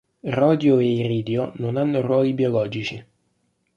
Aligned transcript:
Rodio 0.37 0.79
e 0.79 0.87
iridio 0.93 1.51
non 1.57 1.77
hanno 1.77 2.01
ruoli 2.01 2.33
biologici. 2.33 3.05